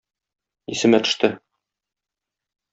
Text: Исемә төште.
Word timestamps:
Исемә 0.75 1.01
төште. 1.09 1.31